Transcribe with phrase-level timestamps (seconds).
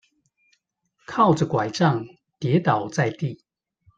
[1.05, 2.03] 靠著柺杖
[2.39, 3.39] 跌倒在地